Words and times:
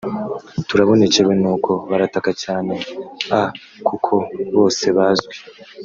turabonekewe 0.67 1.33
nuko 1.41 1.71
barataka 1.89 2.31
cyane 2.43 2.75
a 3.39 3.41
kuko 3.87 4.13
bose 4.55 4.85
bazwi 4.97 5.35